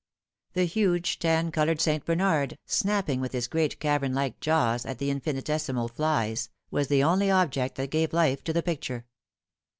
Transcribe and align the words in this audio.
The 0.53 0.65
huge 0.65 1.19
tan 1.19 1.51
coloured 1.51 1.79
St. 1.79 2.03
Bernard, 2.03 2.57
snapping 2.65 3.21
with 3.21 3.33
his 3.33 3.47
great 3.47 3.79
cavern 3.79 4.15
like 4.15 4.39
jaws 4.39 4.83
at 4.83 4.99
infinitesimal 4.99 5.89
flies, 5.89 6.49
was 6.71 6.87
the 6.87 7.03
only 7.03 7.29
object 7.29 7.75
that 7.75 7.91
gave 7.91 8.11
life 8.11 8.43
to 8.45 8.53
the 8.53 8.63
picture. 8.63 9.05